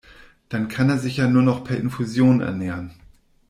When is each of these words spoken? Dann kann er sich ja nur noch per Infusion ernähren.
Dann 0.49 0.67
kann 0.67 0.89
er 0.89 0.97
sich 0.97 1.17
ja 1.17 1.27
nur 1.27 1.43
noch 1.43 1.63
per 1.63 1.77
Infusion 1.77 2.41
ernähren. 2.41 2.89